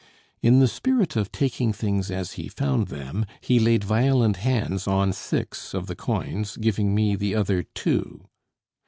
[0.41, 5.13] In the spirit of taking things as he found them, he laid violent hands on
[5.13, 8.25] six of the coins, giving me the other two.